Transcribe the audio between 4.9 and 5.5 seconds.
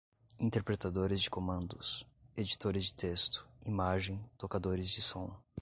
som